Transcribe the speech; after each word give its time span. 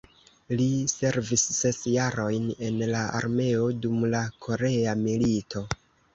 Li 0.59 0.65
servis 0.93 1.43
ses 1.57 1.77
jarojn 1.91 2.47
en 2.69 2.81
la 2.95 3.03
armeo 3.21 3.69
dum 3.85 4.01
la 4.17 4.25
Korea 4.49 4.99
milito. 5.05 5.65